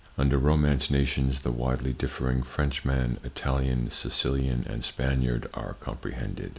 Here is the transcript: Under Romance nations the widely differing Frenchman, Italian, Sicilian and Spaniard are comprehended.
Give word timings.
Under 0.17 0.39
Romance 0.39 0.89
nations 0.89 1.41
the 1.41 1.51
widely 1.51 1.93
differing 1.93 2.41
Frenchman, 2.41 3.19
Italian, 3.23 3.91
Sicilian 3.91 4.65
and 4.67 4.83
Spaniard 4.83 5.47
are 5.53 5.75
comprehended. 5.75 6.49